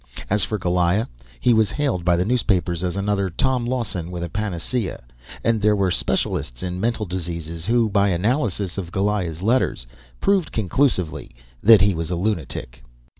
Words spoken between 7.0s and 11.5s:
disease who, by analysis of Goliah's letters, proved conclusively